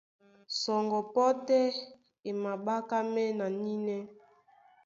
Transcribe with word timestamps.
Sɔŋgɔ 0.59 0.99
pɔ́ 1.13 1.29
tɛ́ 1.47 1.63
e 2.27 2.29
maɓákámɛ́ 2.43 3.27
na 3.37 3.45
nínɛ́. 3.63 4.01